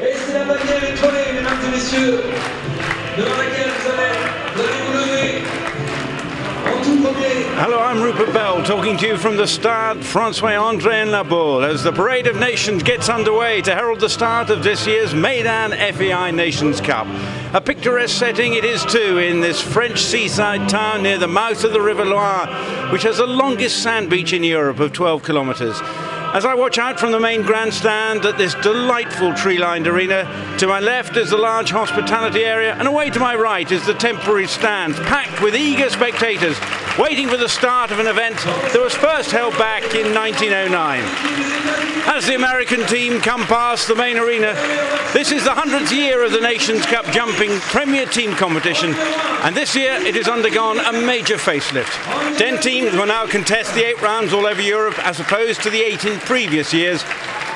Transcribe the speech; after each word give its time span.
Et 0.00 0.12
c'est 0.14 0.32
la 0.32 0.44
bannière 0.44 0.84
étoilée, 0.94 1.32
mesdames 1.34 1.58
et 1.66 1.70
messieurs, 1.74 2.22
devant 3.16 3.36
laquelle 3.36 3.70
vous 3.80 3.90
allez, 3.90 4.14
vous 4.54 4.62
allez 4.62 4.80
vous 4.86 4.92
lever. 4.96 5.42
Hello, 7.56 7.80
I'm 7.80 8.00
Rupert 8.00 8.32
Bell, 8.32 8.62
talking 8.62 8.96
to 8.96 9.06
you 9.08 9.16
from 9.16 9.36
the 9.36 9.46
Stade 9.46 10.04
Francois-André 10.04 11.02
in 11.02 11.10
La 11.10 11.24
Baule 11.24 11.64
as 11.64 11.82
the 11.82 11.90
Parade 11.90 12.28
of 12.28 12.38
Nations 12.38 12.84
gets 12.84 13.08
underway 13.08 13.60
to 13.62 13.74
herald 13.74 13.98
the 13.98 14.08
start 14.08 14.50
of 14.50 14.62
this 14.62 14.86
year's 14.86 15.14
Meydan 15.14 15.72
FEI 15.94 16.30
Nations 16.30 16.80
Cup. 16.80 17.08
A 17.52 17.60
picturesque 17.60 18.16
setting 18.16 18.54
it 18.54 18.64
is 18.64 18.84
too 18.84 19.18
in 19.18 19.40
this 19.40 19.60
French 19.60 20.00
seaside 20.00 20.68
town 20.68 21.02
near 21.02 21.18
the 21.18 21.26
mouth 21.26 21.64
of 21.64 21.72
the 21.72 21.80
River 21.80 22.04
Loire, 22.04 22.46
which 22.92 23.02
has 23.02 23.16
the 23.16 23.26
longest 23.26 23.82
sand 23.82 24.08
beach 24.08 24.32
in 24.32 24.44
Europe 24.44 24.78
of 24.78 24.92
12 24.92 25.24
kilometres. 25.24 25.80
As 26.34 26.44
I 26.44 26.54
watch 26.54 26.76
out 26.76 27.00
from 27.00 27.10
the 27.10 27.18
main 27.18 27.40
grandstand 27.40 28.26
at 28.26 28.36
this 28.36 28.54
delightful 28.56 29.32
tree-lined 29.32 29.86
arena, 29.86 30.24
to 30.58 30.66
my 30.66 30.78
left 30.78 31.16
is 31.16 31.30
the 31.30 31.38
large 31.38 31.70
hospitality 31.70 32.44
area, 32.44 32.74
and 32.74 32.86
away 32.86 33.08
to 33.08 33.18
my 33.18 33.34
right 33.34 33.70
is 33.72 33.86
the 33.86 33.94
temporary 33.94 34.46
stands, 34.46 34.98
packed 35.00 35.40
with 35.40 35.56
eager 35.56 35.88
spectators, 35.88 36.58
waiting 36.98 37.28
for 37.28 37.36
the 37.36 37.48
start 37.48 37.92
of 37.92 38.00
an 38.00 38.08
event 38.08 38.36
that 38.36 38.80
was 38.82 38.92
first 38.92 39.30
held 39.30 39.56
back 39.56 39.82
in 39.94 40.12
1909. 40.12 41.04
As 42.10 42.26
the 42.26 42.34
American 42.34 42.84
team 42.88 43.20
come 43.20 43.42
past 43.42 43.86
the 43.86 43.94
main 43.94 44.16
arena, 44.16 44.54
this 45.12 45.30
is 45.30 45.44
the 45.44 45.50
100th 45.50 45.92
year 45.92 46.24
of 46.24 46.32
the 46.32 46.40
Nations 46.40 46.84
Cup 46.86 47.04
jumping 47.12 47.50
Premier 47.70 48.04
Team 48.06 48.34
competition, 48.34 48.94
and 49.44 49.54
this 49.54 49.76
year 49.76 49.92
it 49.92 50.16
has 50.16 50.26
undergone 50.26 50.80
a 50.80 50.92
major 50.92 51.36
facelift. 51.36 51.94
Ten 52.36 52.60
teams 52.60 52.92
will 52.94 53.06
now 53.06 53.26
contest 53.28 53.74
the 53.74 53.84
eight 53.84 54.02
rounds 54.02 54.32
all 54.32 54.46
over 54.46 54.60
Europe 54.60 54.98
as 55.06 55.20
opposed 55.20 55.62
to 55.62 55.70
the 55.70 55.80
eight 55.80 56.04
in 56.04 56.18
previous 56.20 56.74
years, 56.74 57.04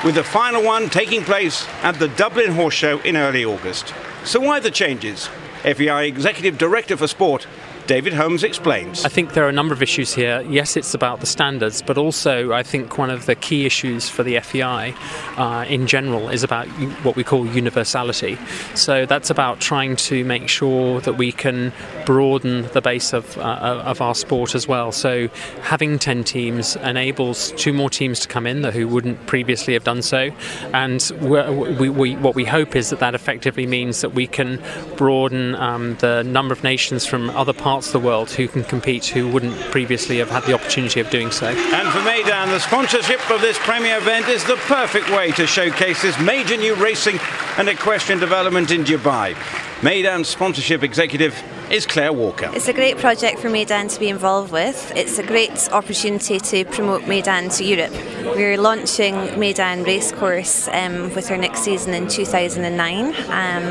with 0.05 0.15
the 0.15 0.23
final 0.23 0.63
one 0.63 0.89
taking 0.89 1.21
place 1.21 1.67
at 1.81 1.99
the 1.99 2.07
Dublin 2.07 2.53
Horse 2.53 2.75
Show 2.75 2.99
in 2.99 3.17
early 3.17 3.43
August. 3.43 3.93
So 4.23 4.39
why 4.39 4.61
the 4.61 4.71
changes? 4.71 5.29
FEI 5.63 6.07
Executive 6.07 6.57
Director 6.57 6.95
for 6.95 7.07
Sport, 7.07 7.47
David 7.85 8.13
Holmes 8.13 8.45
explains. 8.45 9.03
I 9.03 9.09
think 9.09 9.33
there 9.33 9.45
are 9.45 9.49
a 9.49 9.53
number 9.53 9.73
of 9.73 9.81
issues 9.81 10.13
here. 10.13 10.41
Yes, 10.47 10.77
it's 10.77 10.93
about 10.93 11.19
the 11.19 11.25
standards, 11.25 11.81
but 11.81 11.97
also 11.97 12.53
I 12.53 12.63
think 12.63 12.97
one 12.97 13.09
of 13.09 13.25
the 13.25 13.35
key 13.35 13.65
issues 13.65 14.07
for 14.07 14.23
the 14.23 14.39
FEI 14.39 14.95
uh, 15.35 15.65
in 15.67 15.85
general 15.85 16.29
is 16.29 16.43
about 16.43 16.67
what 17.03 17.17
we 17.17 17.25
call 17.25 17.45
universality. 17.45 18.37
So 18.73 19.05
that's 19.05 19.29
about 19.29 19.59
trying 19.59 19.97
to 19.97 20.23
make 20.23 20.47
sure 20.47 21.01
that 21.01 21.17
we 21.17 21.33
can 21.33 21.73
broaden 22.05 22.69
the 22.71 22.81
base 22.81 23.11
of, 23.11 23.37
uh, 23.37 23.83
of 23.85 23.99
our 23.99 24.15
sport 24.15 24.55
as 24.55 24.65
well. 24.65 24.93
So 24.93 25.27
having 25.61 25.99
10 25.99 26.23
teams 26.23 26.77
enables 26.77 27.51
two 27.53 27.73
more 27.73 27.89
teams 27.89 28.21
to 28.21 28.29
come 28.29 28.47
in 28.47 28.63
who 28.63 28.87
wouldn't 28.87 29.25
previously 29.25 29.73
have 29.73 29.83
done 29.83 30.01
so. 30.01 30.29
And 30.73 31.11
we, 31.19 31.89
we, 31.89 32.15
what 32.15 32.33
we 32.33 32.45
hope 32.45 32.77
is 32.77 32.91
that 32.91 32.99
that 32.99 33.13
effectively 33.13 33.67
means 33.67 33.99
that 33.99 34.13
we 34.13 34.25
can 34.25 34.63
broaden 34.95 35.55
um, 35.55 35.95
the 35.97 36.23
number 36.23 36.53
of 36.53 36.63
nations 36.63 37.05
from 37.05 37.29
other 37.31 37.51
parts 37.51 37.72
of 37.77 37.91
the 37.91 37.99
world 37.99 38.29
who 38.29 38.47
can 38.47 38.63
compete 38.63 39.05
who 39.05 39.27
wouldn't 39.27 39.59
previously 39.71 40.17
have 40.19 40.29
had 40.29 40.43
the 40.43 40.53
opportunity 40.53 40.99
of 40.99 41.09
doing 41.09 41.31
so. 41.31 41.47
And 41.47 41.89
for 41.89 41.99
Meydan, 41.99 42.47
the 42.47 42.59
sponsorship 42.59 43.29
of 43.31 43.41
this 43.41 43.57
premier 43.59 43.97
event 43.97 44.27
is 44.27 44.43
the 44.45 44.57
perfect 44.67 45.09
way 45.09 45.31
to 45.31 45.47
showcase 45.47 46.01
this 46.01 46.19
major 46.19 46.57
new 46.57 46.75
racing 46.75 47.19
and 47.57 47.67
equestrian 47.67 48.19
development 48.19 48.71
in 48.71 48.83
Dubai. 48.83 49.33
Meydan's 49.81 50.29
sponsorship 50.29 50.83
executive 50.83 51.35
is 51.69 51.85
Claire 51.85 52.13
Walker. 52.13 52.49
It's 52.53 52.67
a 52.67 52.73
great 52.73 52.97
project 52.97 53.39
for 53.39 53.49
Meydan 53.49 53.91
to 53.93 53.99
be 53.99 54.09
involved 54.09 54.51
with. 54.51 54.91
It's 54.95 55.17
a 55.17 55.23
great 55.23 55.69
opportunity 55.71 56.39
to 56.39 56.65
promote 56.65 57.01
Meydan 57.01 57.55
to 57.57 57.63
Europe. 57.63 57.91
We're 58.35 58.57
launching 58.57 59.15
Meydan 59.39 59.85
Racecourse 59.85 60.67
um, 60.69 61.13
with 61.15 61.29
our 61.31 61.37
next 61.37 61.61
season 61.61 61.93
in 61.93 62.07
2009, 62.07 63.07
um, 63.07 63.13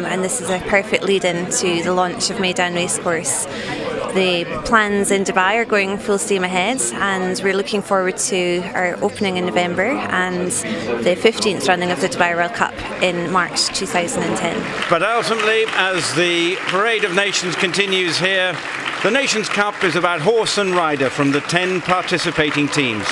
and 0.05 0.23
this 0.23 0.41
is 0.41 0.51
a 0.51 0.59
perfect 0.69 1.05
lead 1.05 1.25
in 1.25 1.51
to 1.51 1.83
the 1.83 1.93
launch 1.93 2.31
of 2.31 2.39
Meydan 2.39 2.75
Racecourse. 2.75 3.47
The 4.15 4.45
plans 4.67 5.11
in 5.11 5.25
Dubai 5.25 5.55
are 5.55 5.65
going 5.65 5.97
full 5.97 6.19
steam 6.19 6.45
ahead, 6.45 6.83
and 6.97 7.41
we're 7.43 7.57
looking 7.57 7.81
forward 7.81 8.19
to 8.29 8.61
our 8.75 9.03
opening 9.03 9.39
in 9.39 9.47
November 9.47 9.87
and 9.87 10.49
the 11.03 11.17
15th 11.17 11.67
running 11.67 11.91
of 11.91 12.03
the 12.03 12.09
Dubai 12.09 12.37
World 12.37 12.53
Cup 12.53 12.75
in 13.03 13.33
March 13.33 13.69
2010. 13.69 14.91
But 14.91 15.03
ultimately, 15.03 15.65
as 15.69 16.15
the 16.15 16.57
Parade 16.67 17.05
of 17.05 17.15
Nations 17.15 17.57
continues 17.57 18.19
here, 18.19 18.55
the 19.03 19.11
Nations 19.11 19.49
Cup 19.49 19.83
is 19.83 19.97
about 19.97 20.21
horse 20.21 20.59
and 20.59 20.73
rider 20.73 21.09
from 21.09 21.33
the 21.33 21.41
10 21.41 21.81
participating 21.81 22.69
teams. 22.69 23.07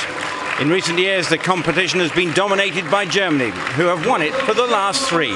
In 0.60 0.68
recent 0.68 0.98
years, 0.98 1.26
the 1.26 1.38
competition 1.38 2.00
has 2.00 2.12
been 2.12 2.34
dominated 2.34 2.90
by 2.90 3.06
Germany, 3.06 3.48
who 3.76 3.86
have 3.86 4.06
won 4.06 4.20
it 4.20 4.34
for 4.34 4.52
the 4.52 4.66
last 4.66 5.08
three. 5.08 5.32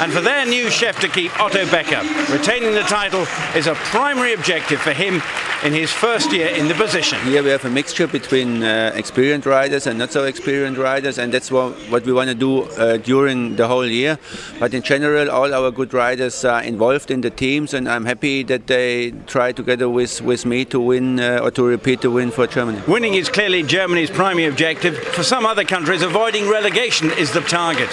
And 0.00 0.12
for 0.12 0.20
their 0.20 0.44
new 0.44 0.68
chef 0.70 1.00
d'équipe, 1.00 1.38
Otto 1.38 1.70
Becker, 1.70 2.02
retaining 2.32 2.74
the 2.74 2.82
title 2.82 3.28
is 3.54 3.68
a 3.68 3.76
primary 3.76 4.32
objective 4.32 4.80
for 4.80 4.92
him 4.92 5.22
in 5.62 5.72
his 5.74 5.92
first 5.92 6.32
year 6.32 6.48
in 6.48 6.68
the 6.68 6.74
position. 6.74 7.18
Here 7.20 7.42
we 7.42 7.50
have 7.50 7.64
a 7.64 7.70
mixture 7.70 8.06
between 8.06 8.62
uh, 8.62 8.92
experienced 8.94 9.46
riders 9.46 9.86
and 9.86 9.98
not 9.98 10.10
so 10.10 10.24
experienced 10.24 10.80
riders, 10.80 11.18
and 11.18 11.32
that's 11.32 11.50
what, 11.50 11.72
what 11.90 12.04
we 12.04 12.12
want 12.12 12.28
to 12.28 12.34
do 12.34 12.62
uh, 12.62 12.96
during 12.96 13.56
the 13.56 13.68
whole 13.68 13.86
year. 13.86 14.18
But 14.58 14.72
in 14.72 14.82
general, 14.82 15.30
all 15.30 15.52
our 15.52 15.70
good 15.70 15.92
riders 15.92 16.44
are 16.44 16.62
involved 16.62 17.10
in 17.10 17.20
the 17.20 17.30
teams, 17.30 17.74
and 17.74 17.88
I'm 17.88 18.06
happy 18.06 18.42
that 18.44 18.68
they 18.68 19.12
try 19.26 19.52
together 19.52 19.88
with, 19.88 20.22
with 20.22 20.46
me 20.46 20.64
to 20.66 20.80
win 20.80 21.20
uh, 21.20 21.40
or 21.42 21.50
to 21.52 21.64
repeat 21.64 22.00
the 22.00 22.10
win 22.10 22.30
for 22.30 22.46
Germany. 22.46 22.80
Winning 22.88 23.14
is 23.14 23.28
clearly 23.28 23.62
Germany's 23.62 24.10
primary 24.10 24.46
objective. 24.46 24.96
For 24.98 25.22
some 25.22 25.44
other 25.44 25.64
countries, 25.64 26.02
avoiding 26.02 26.48
relegation 26.48 27.10
is 27.12 27.32
the 27.32 27.42
target. 27.42 27.90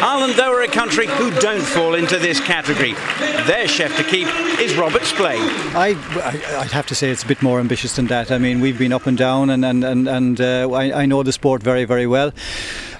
Ireland, 0.00 0.34
though, 0.34 0.54
are 0.54 0.62
a 0.62 0.68
country 0.68 1.06
who 1.06 1.30
don't 1.40 1.62
fall 1.62 1.94
into 1.94 2.18
this 2.18 2.40
category. 2.40 2.92
Their 3.46 3.66
chef 3.66 3.96
d'équipe 3.96 4.28
is 4.60 4.76
Robert 4.76 5.02
Splaine. 5.02 5.42
I, 5.74 5.96
I, 6.22 6.60
I'd 6.60 6.70
have 6.70 6.86
to 6.86 6.94
say 6.94 7.07
it's 7.10 7.22
a 7.22 7.26
bit 7.26 7.42
more 7.42 7.60
ambitious 7.60 7.96
than 7.96 8.06
that. 8.06 8.30
I 8.30 8.38
mean, 8.38 8.60
we've 8.60 8.78
been 8.78 8.92
up 8.92 9.06
and 9.06 9.16
down, 9.16 9.50
and 9.50 9.64
and 9.64 9.84
and, 9.84 10.08
and 10.08 10.40
uh, 10.40 10.70
I, 10.70 11.02
I 11.02 11.06
know 11.06 11.22
the 11.22 11.32
sport 11.32 11.62
very 11.62 11.84
very 11.84 12.06
well. 12.06 12.32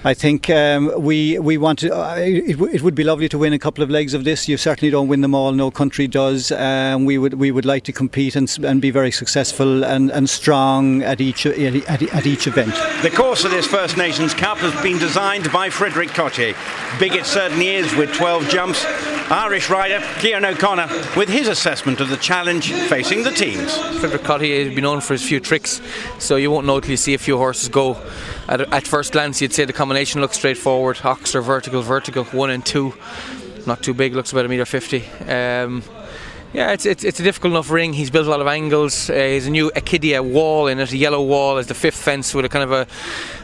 I 0.03 0.13
think 0.13 0.49
um, 0.49 0.93
we 1.01 1.39
we 1.39 1.57
want 1.57 1.79
to. 1.79 1.93
Uh, 1.93 2.15
it, 2.15 2.53
w- 2.53 2.73
it 2.73 2.81
would 2.81 2.95
be 2.95 3.03
lovely 3.03 3.27
to 3.29 3.37
win 3.37 3.51
a 3.51 3.59
couple 3.59 3.83
of 3.83 3.89
legs 3.89 4.13
of 4.13 4.23
this. 4.23 4.47
You 4.47 4.55
certainly 4.55 4.89
don't 4.89 5.09
win 5.09 5.21
them 5.21 5.35
all. 5.35 5.51
No 5.51 5.71
country 5.71 6.07
does. 6.07 6.51
Um, 6.53 7.03
we 7.05 7.17
would 7.17 7.33
we 7.33 7.51
would 7.51 7.65
like 7.65 7.83
to 7.83 7.91
compete 7.91 8.35
and, 8.35 8.49
and 8.63 8.81
be 8.81 8.91
very 8.91 9.11
successful 9.11 9.83
and, 9.83 10.09
and 10.11 10.29
strong 10.29 11.01
at 11.03 11.19
each 11.19 11.45
at, 11.45 12.01
at, 12.03 12.25
each 12.25 12.47
event. 12.47 12.73
The 13.01 13.11
course 13.13 13.43
of 13.43 13.51
this 13.51 13.67
First 13.67 13.97
Nations 13.97 14.33
Cup 14.33 14.59
has 14.59 14.81
been 14.81 14.99
designed 14.99 15.51
by 15.51 15.69
Frédéric 15.69 16.09
Cottier. 16.09 16.55
Big 16.99 17.13
it 17.13 17.25
certainly 17.25 17.69
is 17.69 17.93
with 17.95 18.13
12 18.13 18.47
jumps. 18.47 18.85
Irish 19.31 19.69
rider 19.69 20.01
Cian 20.19 20.43
O'Connor 20.43 20.87
with 21.15 21.29
his 21.29 21.47
assessment 21.47 22.01
of 22.01 22.09
the 22.09 22.17
challenge 22.17 22.71
facing 22.71 23.23
the 23.23 23.31
teams. 23.31 23.71
Frédéric 23.99 24.23
Cottier 24.23 24.65
has 24.65 24.73
been 24.73 24.83
known 24.83 25.01
for 25.01 25.13
his 25.13 25.23
few 25.23 25.39
tricks, 25.39 25.81
so 26.17 26.35
you 26.35 26.49
won't 26.49 26.65
know 26.65 26.81
you 26.81 26.97
see 26.97 27.13
a 27.13 27.19
few 27.19 27.37
horses 27.37 27.69
go. 27.69 27.95
At, 28.47 28.61
at 28.73 28.87
first 28.87 29.11
glance, 29.11 29.39
you'd 29.41 29.53
say 29.53 29.65
the 29.65 29.73
combination 29.73 30.21
looks 30.21 30.37
straightforward. 30.37 30.97
Oxer, 30.97 31.43
vertical, 31.43 31.83
vertical, 31.83 32.23
one 32.25 32.49
and 32.49 32.65
two. 32.65 32.95
Not 33.67 33.83
too 33.83 33.93
big, 33.93 34.15
looks 34.15 34.31
about 34.31 34.45
a 34.45 34.47
metre 34.47 34.65
fifty. 34.65 35.05
Um, 35.27 35.83
yeah, 36.53 36.71
it's, 36.71 36.85
it's 36.85 37.03
it's 37.03 37.19
a 37.19 37.23
difficult 37.23 37.51
enough 37.51 37.69
ring. 37.69 37.93
He's 37.93 38.09
built 38.09 38.27
a 38.27 38.29
lot 38.29 38.41
of 38.41 38.47
angles. 38.47 39.09
Uh, 39.09 39.13
he's 39.13 39.47
a 39.47 39.51
new 39.51 39.71
Echidia 39.75 40.23
wall 40.23 40.67
in 40.67 40.79
it, 40.79 40.91
a 40.91 40.97
yellow 40.97 41.21
wall 41.23 41.57
as 41.57 41.67
the 41.67 41.73
fifth 41.73 41.97
fence 41.97 42.33
with 42.33 42.45
a 42.45 42.49
kind 42.49 42.63
of 42.63 42.71
a, 42.71 42.87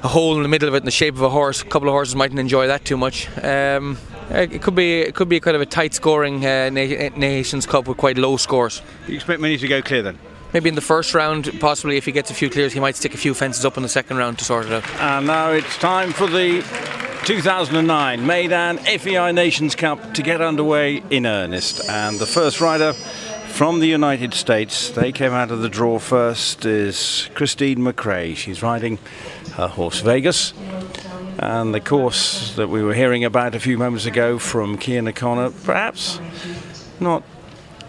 a 0.03 0.07
hole 0.07 0.35
in 0.35 0.43
the 0.43 0.49
middle 0.49 0.67
of 0.67 0.75
it 0.75 0.77
in 0.77 0.85
the 0.85 0.91
shape 0.91 1.15
of 1.15 1.21
a 1.21 1.29
horse. 1.29 1.61
A 1.61 1.65
couple 1.65 1.87
of 1.87 1.93
horses 1.93 2.15
mightn't 2.15 2.39
enjoy 2.39 2.67
that 2.67 2.85
too 2.85 2.97
much. 2.97 3.27
Um, 3.43 3.97
it 4.31 4.61
could 4.61 4.75
be 4.75 5.01
it 5.01 5.13
could 5.13 5.29
be 5.29 5.39
kind 5.39 5.55
of 5.55 5.61
a 5.61 5.65
tight 5.67 5.93
scoring 5.93 6.45
uh, 6.45 6.69
Na- 6.69 7.09
Nations 7.15 7.65
Cup 7.65 7.87
with 7.87 7.97
quite 7.97 8.17
low 8.17 8.37
scores. 8.37 8.81
You 9.07 9.15
expect 9.15 9.39
many 9.39 9.57
to 9.57 9.67
go 9.67 9.81
clear 9.81 10.01
then? 10.01 10.17
Maybe 10.53 10.69
in 10.69 10.75
the 10.75 10.81
first 10.81 11.13
round, 11.13 11.51
possibly 11.59 11.97
if 11.97 12.05
he 12.05 12.13
gets 12.13 12.31
a 12.31 12.33
few 12.33 12.49
clears, 12.49 12.71
he 12.71 12.79
might 12.79 12.95
stick 12.95 13.13
a 13.13 13.17
few 13.17 13.33
fences 13.33 13.65
up 13.65 13.75
in 13.75 13.83
the 13.83 13.89
second 13.89 14.17
round 14.17 14.39
to 14.39 14.45
sort 14.45 14.65
it 14.65 14.71
out. 14.71 14.89
And 15.01 15.27
now 15.27 15.51
it's 15.51 15.77
time 15.77 16.13
for 16.13 16.27
the 16.27 16.63
2009 17.25 18.19
Meydan 18.19 18.77
FEI 18.77 19.31
Nations 19.31 19.73
Cup 19.73 20.13
to 20.13 20.21
get 20.21 20.41
underway 20.41 21.01
in 21.09 21.25
earnest. 21.25 21.89
And 21.89 22.19
the 22.19 22.27
first 22.27 22.61
rider 22.61 22.93
from 22.93 23.79
the 23.79 23.87
United 23.87 24.35
States, 24.35 24.91
they 24.91 25.11
came 25.11 25.31
out 25.31 25.49
of 25.49 25.63
the 25.63 25.67
draw 25.67 25.97
first, 25.97 26.65
is 26.65 27.27
Christine 27.33 27.79
McCrea. 27.79 28.35
She's 28.35 28.61
riding 28.61 28.99
her 29.53 29.67
horse 29.67 30.01
Vegas. 30.01 30.53
And 31.39 31.73
the 31.73 31.79
course 31.79 32.55
that 32.57 32.67
we 32.67 32.83
were 32.83 32.93
hearing 32.93 33.25
about 33.25 33.55
a 33.55 33.59
few 33.59 33.79
moments 33.79 34.05
ago 34.05 34.37
from 34.37 34.77
Cian 34.77 35.07
O'Connor, 35.07 35.49
perhaps 35.63 36.19
not 36.99 37.23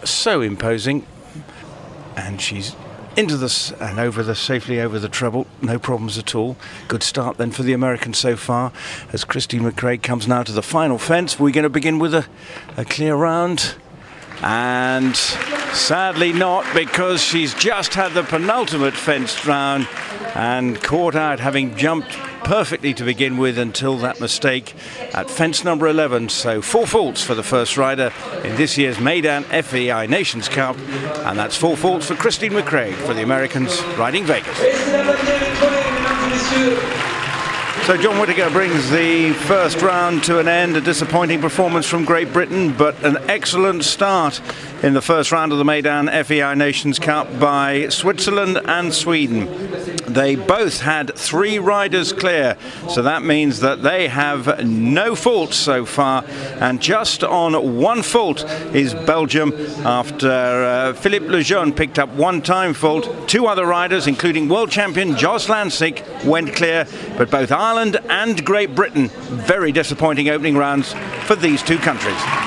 so 0.03 0.41
imposing. 0.41 1.05
And 2.15 2.41
she's 2.41 2.75
into 3.17 3.35
this 3.35 3.71
and 3.71 3.99
over 3.99 4.21
the 4.21 4.35
safely 4.35 4.79
over 4.79 4.99
the 4.99 5.09
treble, 5.09 5.47
no 5.59 5.79
problems 5.79 6.19
at 6.19 6.35
all. 6.35 6.55
Good 6.87 7.01
start 7.01 7.37
then 7.37 7.49
for 7.49 7.63
the 7.63 7.73
Americans 7.73 8.19
so 8.19 8.35
far. 8.35 8.71
As 9.11 9.23
Christine 9.23 9.63
McCrea 9.63 10.01
comes 10.01 10.27
now 10.27 10.43
to 10.43 10.51
the 10.51 10.61
final 10.61 10.99
fence, 10.99 11.39
we're 11.39 11.51
going 11.51 11.63
to 11.63 11.69
begin 11.69 11.97
with 11.97 12.13
a, 12.13 12.27
a 12.77 12.85
clear 12.85 13.15
round. 13.15 13.73
And 14.43 15.15
sadly 15.15 16.31
not 16.31 16.63
because 16.75 17.19
she's 17.23 17.55
just 17.55 17.95
had 17.95 18.13
the 18.13 18.21
penultimate 18.21 18.93
fenced 18.93 19.47
round 19.47 19.87
and 20.35 20.79
caught 20.83 21.15
out 21.15 21.39
having 21.39 21.75
jumped 21.75 22.15
perfectly 22.47 22.93
to 22.93 23.03
begin 23.03 23.35
with 23.35 23.57
until 23.57 23.97
that 23.97 24.21
mistake 24.21 24.73
at 25.13 25.29
fence 25.29 25.65
number 25.65 25.85
11. 25.85 26.29
So 26.29 26.61
four 26.61 26.87
faults 26.87 27.21
for 27.21 27.35
the 27.35 27.43
first 27.43 27.75
rider 27.75 28.13
in 28.45 28.55
this 28.55 28.77
year's 28.77 28.95
Meydan 28.99 29.43
FEI 29.43 30.07
Nations 30.07 30.47
Cup, 30.47 30.77
and 31.27 31.37
that's 31.37 31.57
four 31.57 31.75
faults 31.75 32.07
for 32.07 32.15
Christine 32.15 32.53
McCrea 32.53 32.93
for 33.05 33.13
the 33.13 33.21
Americans 33.21 33.83
riding 33.97 34.23
Vegas. 34.23 34.57
So 37.85 37.95
John 37.95 38.19
Whitaker 38.19 38.49
brings 38.49 38.89
the 38.91 39.33
first 39.45 39.81
round 39.81 40.23
to 40.25 40.39
an 40.39 40.47
end. 40.47 40.75
A 40.77 40.81
disappointing 40.81 41.41
performance 41.41 41.85
from 41.85 42.05
Great 42.05 42.33
Britain, 42.33 42.73
but 42.73 43.01
an 43.03 43.17
excellent 43.29 43.83
start 43.83 44.41
in 44.83 44.93
the 44.93 45.01
first 45.01 45.31
round 45.31 45.51
of 45.51 45.57
the 45.57 45.63
Meydan 45.63 46.07
FEI 46.25 46.53
Nations 46.55 46.99
Cup 46.99 47.39
by 47.39 47.89
Switzerland 47.89 48.59
and 48.65 48.93
Sweden. 48.93 49.47
They 50.07 50.35
both 50.35 50.81
had 50.81 51.15
three 51.15 51.59
riders 51.59 52.13
clear, 52.13 52.57
so 52.87 53.01
that 53.01 53.23
means 53.23 53.59
that 53.61 53.83
they 53.83 54.07
have 54.07 54.65
no 54.65 55.15
faults 55.15 55.57
so 55.57 55.85
far. 55.85 56.23
And 56.59 56.81
just 56.81 57.23
on 57.23 57.77
one 57.77 58.01
fault 58.03 58.43
is 58.73 58.93
Belgium 58.93 59.53
after 59.85 60.29
uh, 60.29 60.93
Philippe 60.93 61.27
Lejeune 61.27 61.73
picked 61.73 61.99
up 61.99 62.09
one 62.09 62.41
time 62.41 62.73
fault. 62.73 63.27
Two 63.27 63.47
other 63.47 63.65
riders, 63.65 64.07
including 64.07 64.47
world 64.47 64.71
champion 64.71 65.17
Jos 65.17 65.47
Lansink, 65.47 66.03
went 66.23 66.55
clear, 66.55 66.87
but 67.17 67.29
both 67.29 67.51
Ireland 67.51 67.99
and 68.09 68.45
Great 68.45 68.75
Britain, 68.75 69.09
very 69.09 69.71
disappointing 69.71 70.29
opening 70.29 70.55
rounds 70.55 70.93
for 71.25 71.35
these 71.35 71.61
two 71.63 71.77
countries. 71.77 72.46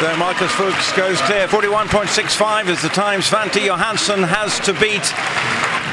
So 0.00 0.16
Markus 0.16 0.50
Fuchs 0.52 0.92
goes 0.96 1.20
clear, 1.22 1.46
41.65 1.46 2.68
is 2.68 2.82
the 2.82 2.88
time 2.88 3.20
Svante 3.20 3.64
Johansson 3.64 4.22
has 4.22 4.58
to 4.60 4.72
beat. 4.74 5.12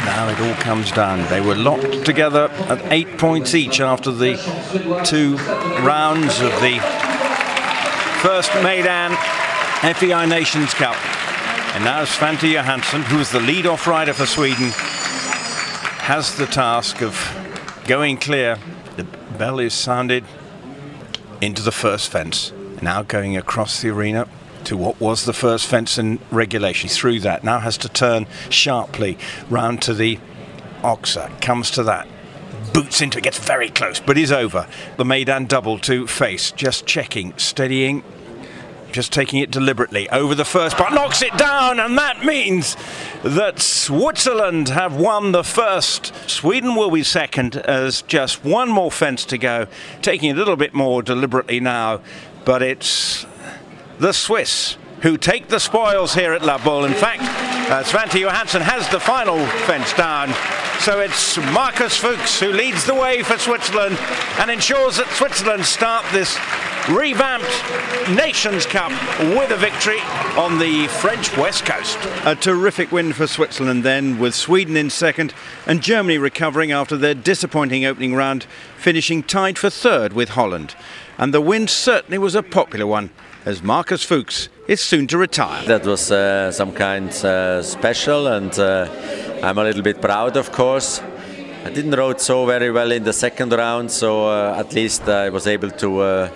Now 0.05 0.29
it 0.29 0.39
all 0.39 0.55
comes 0.63 0.91
down. 0.91 1.27
They 1.29 1.41
were 1.41 1.55
locked 1.55 2.05
together 2.05 2.49
at 2.67 2.91
eight 2.91 3.19
points 3.19 3.53
each 3.53 3.79
after 3.79 4.11
the 4.11 4.35
two 5.05 5.35
rounds 5.85 6.41
of 6.41 6.51
the 6.61 6.79
first 8.21 8.49
Meydan 8.63 9.15
FEI 9.95 10.25
Nations 10.25 10.73
Cup. 10.73 10.95
And 11.75 11.83
now 11.83 12.03
Svante 12.03 12.51
Johansson, 12.51 13.03
who 13.03 13.19
is 13.19 13.31
the 13.31 13.39
lead-off 13.39 13.85
rider 13.85 14.13
for 14.13 14.25
Sweden, 14.25 14.71
has 16.01 16.35
the 16.35 16.47
task 16.47 17.03
of 17.03 17.15
going 17.85 18.17
clear. 18.17 18.57
The 18.97 19.03
bell 19.37 19.59
is 19.59 19.75
sounded 19.75 20.23
into 21.41 21.61
the 21.61 21.71
first 21.71 22.09
fence. 22.09 22.51
Now 22.81 23.03
going 23.03 23.37
across 23.37 23.81
the 23.81 23.89
arena 23.89 24.27
to 24.65 24.77
what 24.77 24.99
was 24.99 25.25
the 25.25 25.33
first 25.33 25.67
fence 25.67 25.97
in 25.97 26.19
regulation. 26.31 26.89
Through 26.89 27.21
that, 27.21 27.43
now 27.43 27.59
has 27.59 27.77
to 27.79 27.89
turn 27.89 28.27
sharply 28.49 29.17
round 29.49 29.81
to 29.83 29.93
the 29.93 30.19
oxer 30.81 31.29
Comes 31.41 31.71
to 31.71 31.83
that. 31.83 32.07
Boots 32.73 33.01
into 33.01 33.17
it, 33.17 33.23
gets 33.23 33.39
very 33.39 33.69
close, 33.69 33.99
but 33.99 34.17
is 34.17 34.31
over. 34.31 34.67
The 34.97 35.03
Meydan 35.03 35.47
double 35.47 35.79
to 35.79 36.07
face. 36.07 36.51
Just 36.51 36.85
checking, 36.85 37.35
steadying, 37.37 38.03
just 38.91 39.11
taking 39.11 39.39
it 39.39 39.51
deliberately 39.51 40.09
over 40.09 40.35
the 40.35 40.45
first 40.45 40.75
part, 40.75 40.93
knocks 40.93 41.21
it 41.21 41.35
down 41.37 41.79
and 41.79 41.97
that 41.97 42.25
means 42.25 42.75
that 43.23 43.59
Switzerland 43.59 44.69
have 44.69 44.95
won 44.95 45.31
the 45.31 45.43
first 45.43 46.13
Sweden 46.29 46.75
will 46.75 46.91
be 46.91 47.03
second 47.03 47.57
as 47.57 48.01
just 48.03 48.43
one 48.43 48.69
more 48.69 48.91
fence 48.91 49.25
to 49.25 49.37
go 49.37 49.67
taking 50.01 50.31
a 50.31 50.33
little 50.33 50.55
bit 50.55 50.73
more 50.73 51.01
deliberately 51.01 51.59
now 51.59 52.01
but 52.49 52.63
it's 52.63 53.27
the 53.99 54.11
Swiss 54.11 54.75
who 55.03 55.17
take 55.17 55.49
the 55.49 55.59
spoils 55.59 56.15
here 56.15 56.33
at 56.33 56.41
La 56.41 56.57
Baule. 56.57 56.85
In 56.85 56.95
fact, 56.95 57.21
uh, 57.21 57.83
Svante 57.83 58.19
Johansson 58.19 58.63
has 58.63 58.89
the 58.89 58.99
final 58.99 59.37
fence 59.67 59.93
down. 59.93 60.33
So 60.79 60.99
it's 60.99 61.37
Markus 61.53 61.95
Fuchs 61.95 62.39
who 62.39 62.51
leads 62.51 62.87
the 62.87 62.95
way 62.95 63.21
for 63.21 63.37
Switzerland 63.37 63.99
and 64.39 64.49
ensures 64.49 64.97
that 64.97 65.05
Switzerland 65.09 65.63
start 65.63 66.03
this 66.11 66.39
revamped 66.87 68.09
Nations 68.15 68.65
Cup 68.65 68.91
with 69.19 69.51
a 69.51 69.57
victory 69.57 69.99
on 70.37 70.59
the 70.59 70.87
French 70.87 71.35
West 71.37 71.65
Coast. 71.65 71.97
A 72.25 72.35
terrific 72.35 72.91
win 72.91 73.13
for 73.13 73.27
Switzerland 73.27 73.83
then, 73.83 74.19
with 74.19 74.33
Sweden 74.33 74.77
in 74.77 74.89
second 74.89 75.33
and 75.67 75.81
Germany 75.81 76.17
recovering 76.17 76.71
after 76.71 76.97
their 76.97 77.13
disappointing 77.13 77.85
opening 77.85 78.15
round, 78.15 78.45
finishing 78.77 79.23
tied 79.23 79.57
for 79.57 79.69
third 79.69 80.13
with 80.13 80.29
Holland. 80.29 80.75
And 81.17 81.33
the 81.33 81.41
win 81.41 81.67
certainly 81.67 82.17
was 82.17 82.35
a 82.35 82.43
popular 82.43 82.87
one, 82.87 83.09
as 83.45 83.61
Markus 83.61 84.03
Fuchs 84.03 84.49
is 84.67 84.81
soon 84.81 85.07
to 85.07 85.17
retire. 85.17 85.65
That 85.65 85.85
was 85.85 86.11
uh, 86.11 86.51
some 86.51 86.71
kind 86.71 87.09
uh, 87.25 87.61
special, 87.61 88.27
and 88.27 88.57
uh, 88.57 88.87
I'm 89.43 89.57
a 89.57 89.63
little 89.63 89.81
bit 89.81 90.01
proud, 90.01 90.37
of 90.37 90.51
course. 90.51 91.01
I 91.65 91.71
didn't 91.71 91.91
ride 91.91 92.21
so 92.21 92.45
very 92.45 92.71
well 92.71 92.91
in 92.91 93.03
the 93.03 93.13
second 93.13 93.51
round, 93.51 93.91
so 93.91 94.27
uh, 94.27 94.55
at 94.57 94.73
least 94.73 95.09
I 95.09 95.29
was 95.29 95.45
able 95.45 95.69
to 95.71 95.99
uh, 95.99 96.29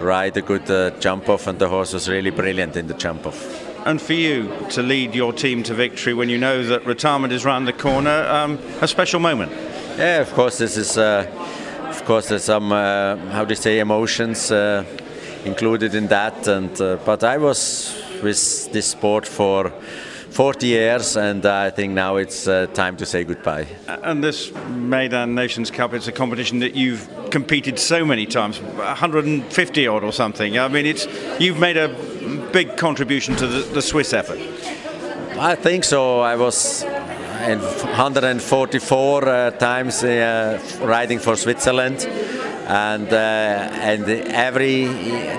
ride 0.00 0.36
a 0.36 0.42
good 0.42 0.70
uh, 0.70 0.90
jump 1.00 1.28
off, 1.28 1.46
and 1.46 1.58
the 1.58 1.68
horse 1.68 1.92
was 1.92 2.08
really 2.08 2.30
brilliant 2.30 2.76
in 2.76 2.86
the 2.86 2.94
jump 2.94 3.26
off. 3.26 3.86
And 3.86 4.00
for 4.00 4.12
you 4.12 4.52
to 4.70 4.82
lead 4.82 5.14
your 5.14 5.32
team 5.32 5.62
to 5.64 5.74
victory 5.74 6.12
when 6.12 6.28
you 6.28 6.38
know 6.38 6.62
that 6.64 6.84
retirement 6.84 7.32
is 7.32 7.44
round 7.44 7.66
the 7.66 7.72
corner, 7.72 8.26
um, 8.28 8.58
a 8.80 8.88
special 8.88 9.20
moment. 9.20 9.52
Yeah, 9.96 10.20
of 10.20 10.32
course, 10.34 10.58
this 10.58 10.76
is, 10.76 10.98
uh, 10.98 11.26
of 11.88 12.04
course, 12.04 12.28
there's 12.28 12.44
some, 12.44 12.70
uh, 12.70 13.16
how 13.32 13.44
do 13.44 13.50
you 13.50 13.56
say, 13.56 13.78
emotions 13.78 14.50
uh, 14.50 14.84
included 15.44 15.94
in 15.94 16.08
that. 16.08 16.46
And 16.46 16.80
uh, 16.80 16.98
but 17.04 17.24
I 17.24 17.38
was 17.38 17.94
with 18.22 18.72
this 18.72 18.86
sport 18.86 19.26
for 19.26 19.72
40 20.30 20.66
years, 20.66 21.16
and 21.16 21.44
I 21.44 21.70
think 21.70 21.92
now 21.92 22.16
it's 22.16 22.46
uh, 22.46 22.66
time 22.74 22.96
to 22.98 23.06
say 23.06 23.24
goodbye. 23.24 23.66
And 23.86 24.22
this 24.22 24.50
Meydan 24.50 25.34
Nations 25.34 25.70
Cup, 25.70 25.94
it's 25.94 26.08
a 26.08 26.12
competition 26.12 26.60
that 26.60 26.74
you've 26.74 27.08
competed 27.30 27.78
so 27.78 28.04
many 28.04 28.26
times, 28.26 28.60
150 28.60 29.86
odd 29.86 30.04
or 30.04 30.12
something. 30.12 30.58
I 30.58 30.68
mean, 30.68 30.86
it's 30.86 31.06
you've 31.40 31.58
made 31.58 31.76
a 31.76 31.88
big 32.52 32.76
contribution 32.76 33.36
to 33.36 33.46
the, 33.46 33.60
the 33.74 33.82
Swiss 33.82 34.12
effort. 34.12 34.38
I 35.38 35.54
think 35.54 35.84
so. 35.84 36.20
I 36.20 36.36
was 36.36 36.82
in 36.82 37.60
144 37.60 39.28
uh, 39.28 39.50
times 39.52 40.02
uh, 40.02 40.60
riding 40.82 41.18
for 41.18 41.36
Switzerland, 41.36 42.06
and 42.66 43.08
uh, 43.12 43.16
and 43.16 44.08
every 44.08 44.86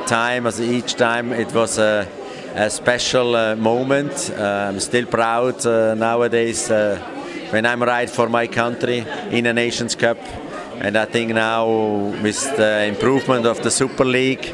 time, 0.07 0.47
as 0.47 0.61
each 0.61 0.95
time, 0.95 1.33
it 1.33 1.53
was 1.53 1.77
a, 1.77 2.07
a 2.55 2.69
special 2.69 3.35
uh, 3.35 3.55
moment. 3.55 4.31
Uh, 4.31 4.69
I'm 4.69 4.79
still 4.79 5.05
proud 5.05 5.65
uh, 5.65 5.95
nowadays 5.95 6.69
when 7.51 7.65
I'm 7.65 7.81
right 7.81 8.09
for 8.09 8.29
my 8.29 8.47
country 8.47 9.05
in 9.31 9.45
a 9.45 9.53
Nations 9.53 9.95
Cup, 9.95 10.17
and 10.81 10.97
I 10.97 11.05
think 11.05 11.33
now 11.33 11.67
with 11.67 12.57
the 12.57 12.85
improvement 12.85 13.45
of 13.45 13.61
the 13.61 13.71
Super 13.71 14.05
League. 14.05 14.53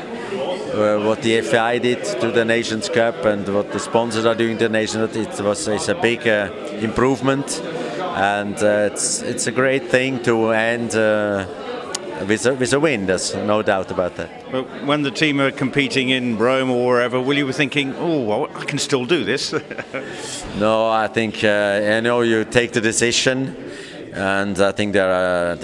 Uh, 0.75 1.00
what 1.05 1.22
the 1.22 1.39
FI 1.39 1.77
did 1.77 2.03
to 2.03 2.31
the 2.31 2.43
Nations 2.43 2.89
Cup 2.89 3.24
and 3.24 3.48
what 3.48 3.72
the 3.72 3.79
sponsors 3.79 4.25
are 4.25 4.36
doing 4.36 4.58
to 4.58 4.67
the 4.67 4.74
Nations, 4.74 5.15
it 5.15 5.39
was 5.39 5.70
it's 5.70 5.88
a 5.88 5.96
big 5.96 6.27
uh, 6.27 6.51
improvement, 6.81 7.62
and 8.17 8.58
uh, 8.58 8.89
it's 8.91 9.22
it's 9.22 9.48
a 9.48 9.53
great 9.53 9.88
thing 9.88 10.22
to 10.24 10.50
end 10.50 10.93
uh, 10.93 11.46
with 12.27 12.45
a, 12.45 12.53
with 12.53 12.74
a 12.74 12.79
win. 12.79 13.05
There's 13.05 13.36
no 13.36 13.62
doubt 13.62 13.91
about 13.91 14.15
that. 14.15 14.51
But 14.51 14.86
when 14.86 15.01
the 15.01 15.12
team 15.12 15.41
are 15.41 15.51
competing 15.51 16.10
in 16.10 16.38
Rome 16.38 16.72
or 16.72 16.86
wherever, 16.86 17.19
will 17.19 17.38
you 17.38 17.45
be 17.45 17.53
thinking, 17.53 17.93
oh, 17.95 18.22
well, 18.22 18.48
I 18.55 18.65
can 18.65 18.79
still 18.79 19.05
do 19.05 19.24
this? 19.24 19.53
no, 20.57 20.88
I 20.88 21.07
think 21.07 21.43
uh, 21.43 21.79
you 21.81 22.01
know 22.01 22.22
you 22.22 22.45
take 22.45 22.72
the 22.72 22.81
decision. 22.81 23.55
And 24.15 24.57
I 24.62 24.72
think 24.72 24.93
there 24.93 25.12
are, 25.12 25.55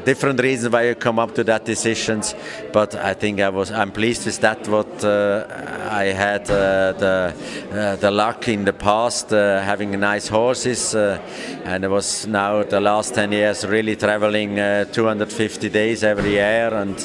different 0.00 0.40
reasons 0.40 0.72
why 0.72 0.88
you 0.88 0.94
come 0.94 1.18
up 1.18 1.34
to 1.34 1.44
that 1.44 1.66
decisions, 1.66 2.34
but 2.72 2.94
I 2.94 3.12
think 3.12 3.40
I 3.40 3.50
was 3.50 3.70
I'm 3.70 3.92
pleased 3.92 4.24
with 4.24 4.40
that. 4.40 4.66
What 4.68 5.04
uh, 5.04 5.44
I 5.90 6.04
had 6.04 6.50
uh, 6.50 6.92
the 6.92 7.34
uh, 7.72 7.96
the 7.96 8.10
luck 8.10 8.48
in 8.48 8.64
the 8.64 8.72
past 8.72 9.32
uh, 9.32 9.60
having 9.60 9.90
nice 10.00 10.28
horses, 10.28 10.94
uh, 10.94 11.20
and 11.64 11.84
it 11.84 11.88
was 11.88 12.26
now 12.26 12.62
the 12.62 12.80
last 12.80 13.14
10 13.14 13.32
years 13.32 13.66
really 13.66 13.96
traveling 13.96 14.58
uh, 14.58 14.86
250 14.86 15.68
days 15.68 16.02
every 16.02 16.30
year 16.30 16.72
and 16.72 16.98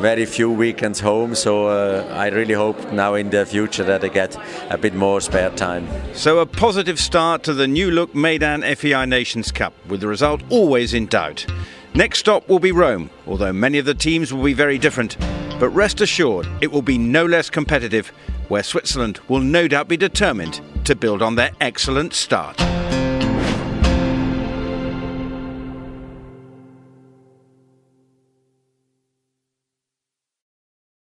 very 0.00 0.26
few 0.26 0.50
weekends 0.50 1.00
home. 1.00 1.34
So 1.34 1.68
I 1.68 2.28
really 2.28 2.54
hope 2.54 2.92
now 2.92 3.14
in 3.14 3.30
the 3.30 3.46
future 3.46 3.84
that 3.84 4.04
I 4.04 4.08
get 4.08 4.36
a 4.70 4.78
bit 4.78 4.94
more 4.94 5.20
spare 5.20 5.50
time. 5.50 5.88
So 6.12 6.38
a 6.38 6.46
positive 6.46 7.00
start 7.00 7.42
to 7.44 7.54
the 7.54 7.66
new 7.66 7.90
look 7.90 8.12
Meydan 8.14 8.62
FEI 8.76 9.06
Nations 9.06 9.50
Cup 9.50 9.72
with 9.88 10.03
the 10.04 10.08
result 10.08 10.42
always 10.50 10.92
in 10.92 11.06
doubt. 11.06 11.46
Next 11.94 12.18
stop 12.18 12.46
will 12.46 12.58
be 12.58 12.72
Rome, 12.72 13.08
although 13.26 13.54
many 13.54 13.78
of 13.78 13.86
the 13.86 13.94
teams 13.94 14.34
will 14.34 14.44
be 14.44 14.52
very 14.52 14.76
different. 14.76 15.16
But 15.58 15.70
rest 15.70 16.02
assured, 16.02 16.46
it 16.60 16.70
will 16.70 16.82
be 16.82 16.98
no 16.98 17.24
less 17.24 17.48
competitive, 17.48 18.08
where 18.48 18.62
Switzerland 18.62 19.18
will 19.28 19.40
no 19.40 19.66
doubt 19.66 19.88
be 19.88 19.96
determined 19.96 20.60
to 20.84 20.94
build 20.94 21.22
on 21.22 21.36
their 21.36 21.52
excellent 21.58 22.12
start. 22.12 22.60